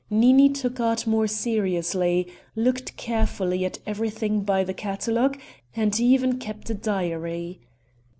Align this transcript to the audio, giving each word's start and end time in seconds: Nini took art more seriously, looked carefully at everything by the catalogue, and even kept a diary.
Nini 0.09 0.49
took 0.49 0.79
art 0.79 1.05
more 1.05 1.27
seriously, 1.27 2.25
looked 2.55 2.97
carefully 2.97 3.63
at 3.65 3.77
everything 3.85 4.41
by 4.43 4.63
the 4.63 4.73
catalogue, 4.73 5.37
and 5.75 5.99
even 5.99 6.39
kept 6.39 6.71
a 6.71 6.73
diary. 6.73 7.59